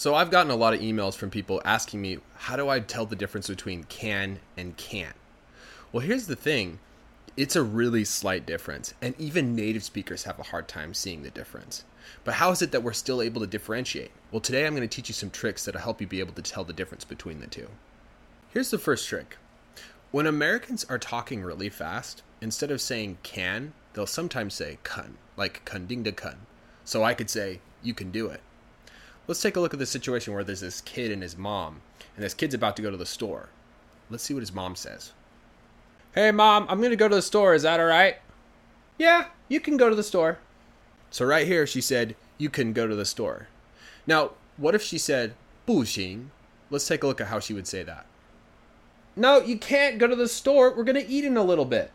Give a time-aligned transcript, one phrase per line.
[0.00, 3.04] So I've gotten a lot of emails from people asking me, how do I tell
[3.04, 5.14] the difference between can and can't?
[5.92, 6.78] Well, here's the thing
[7.36, 11.28] it's a really slight difference, and even native speakers have a hard time seeing the
[11.28, 11.84] difference.
[12.24, 14.10] But how is it that we're still able to differentiate?
[14.32, 16.40] Well, today I'm going to teach you some tricks that'll help you be able to
[16.40, 17.68] tell the difference between the two.
[18.48, 19.36] Here's the first trick
[20.12, 25.62] when Americans are talking really fast, instead of saying can, they'll sometimes say kun, like
[25.66, 26.38] kun ding de kun.
[26.86, 28.40] So I could say, you can do it.
[29.30, 31.82] Let's take a look at the situation where there's this kid and his mom,
[32.16, 33.48] and this kid's about to go to the store.
[34.10, 35.12] Let's see what his mom says.
[36.16, 37.54] Hey, mom, I'm going to go to the store.
[37.54, 38.16] Is that all right?
[38.98, 40.40] Yeah, you can go to the store.
[41.12, 43.46] So, right here, she said, You can go to the store.
[44.04, 45.34] Now, what if she said,
[45.64, 46.32] 不行?
[46.68, 48.06] Let's take a look at how she would say that.
[49.14, 50.74] No, you can't go to the store.
[50.74, 51.92] We're going to eat in a little bit.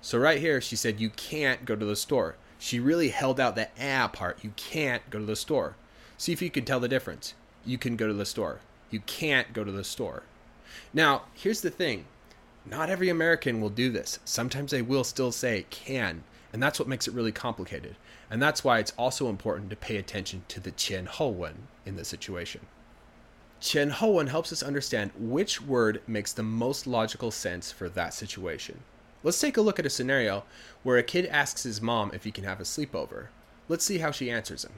[0.00, 2.34] So, right here, she said, You can't go to the store.
[2.58, 4.42] She really held out the ah part.
[4.42, 5.76] You can't go to the store.
[6.16, 7.34] See if you can tell the difference.
[7.64, 8.60] You can go to the store.
[8.90, 10.22] You can't go to the store.
[10.92, 12.06] Now, here's the thing
[12.66, 14.18] not every American will do this.
[14.24, 17.96] Sometimes they will still say can, and that's what makes it really complicated.
[18.30, 21.96] And that's why it's also important to pay attention to the qian hou wen in
[21.96, 22.62] this situation.
[23.60, 28.14] Qian hou wen helps us understand which word makes the most logical sense for that
[28.14, 28.80] situation.
[29.22, 30.44] Let's take a look at a scenario
[30.82, 33.28] where a kid asks his mom if he can have a sleepover.
[33.68, 34.72] Let's see how she answers him.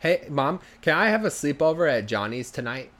[0.00, 2.90] Hey, mom, can I have a sleepover at Johnny's tonight?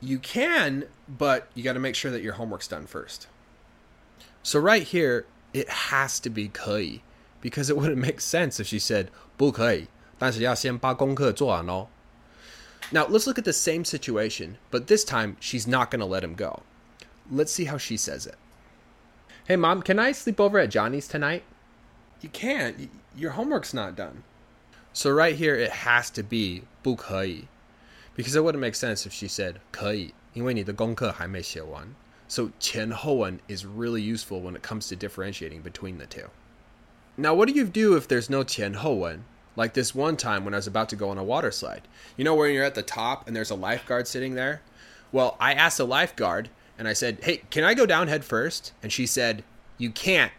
[0.00, 3.26] You can, but you got to make sure that your homework's done first.
[4.42, 7.00] So right here, it has to be 可以
[7.40, 9.88] because it wouldn't make sense if she said 不可以，
[10.18, 11.88] 但是要先把功课做完哦.
[12.90, 16.22] Now let's look at the same situation, but this time she's not going to let
[16.22, 16.62] him go.
[17.30, 18.36] Let's see how she says it.
[19.46, 21.42] Hey mom, can I sleep over at Johnny's tonight?
[22.20, 22.88] You can't.
[23.16, 24.22] Your homework's not done.
[24.92, 27.46] So right here, it has to be 不可以
[28.16, 31.94] because it wouldn't make sense if she said 可以，因为你的功课还没写完.
[32.26, 36.28] So 前后文 is really useful when it comes to differentiating between the two.
[37.16, 39.24] Now, what do you do if there's no 前后文?
[39.56, 41.82] Like this one time when I was about to go on a water slide.
[42.16, 44.60] You know where you're at the top and there's a lifeguard sitting there?
[45.10, 48.72] Well, I asked the lifeguard and I said, "Hey, can I go down head first?
[48.82, 49.42] And she said,
[49.76, 50.32] "You can't."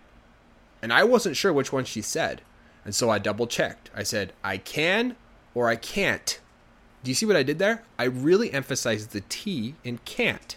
[0.82, 2.42] And I wasn't sure which one she said.
[2.85, 3.91] And so I double checked.
[3.95, 5.17] I said, "I can
[5.55, 6.39] or I can't."
[7.05, 7.83] Do you see what I did there?
[7.99, 10.57] I really emphasized the T in can't.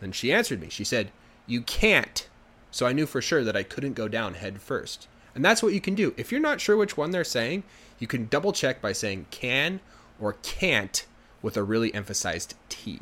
[0.00, 0.68] Then she answered me.
[0.70, 1.10] She said,
[1.44, 2.28] You can't.
[2.70, 5.08] So I knew for sure that I couldn't go down head first.
[5.34, 6.14] And that's what you can do.
[6.16, 7.64] If you're not sure which one they're saying,
[7.98, 9.80] you can double check by saying can
[10.20, 11.04] or can't
[11.42, 13.00] with a really emphasized T.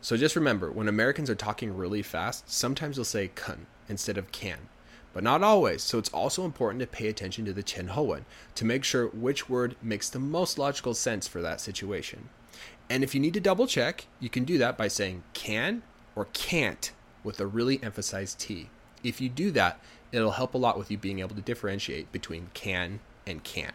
[0.00, 4.32] So just remember, when Americans are talking really fast, sometimes they'll say kun instead of
[4.32, 4.68] can
[5.12, 5.82] but not always.
[5.82, 7.64] So it's also important to pay attention to the
[7.96, 8.24] wen
[8.54, 12.28] to make sure which word makes the most logical sense for that situation.
[12.90, 15.82] And if you need to double check, you can do that by saying can
[16.16, 16.92] or can't
[17.22, 18.70] with a really emphasized T.
[19.02, 19.80] If you do that,
[20.12, 23.74] it'll help a lot with you being able to differentiate between can and can't.